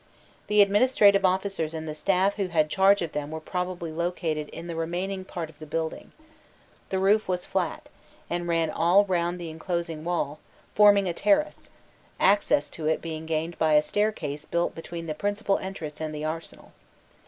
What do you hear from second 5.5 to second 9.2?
the building. The roof was flat, and ran all